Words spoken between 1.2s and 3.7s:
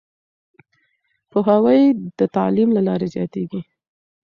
پوهاوی د تعليم له لارې زياتېږي.